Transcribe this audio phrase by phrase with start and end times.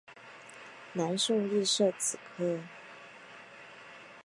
[0.93, 2.59] 南宋亦设此科。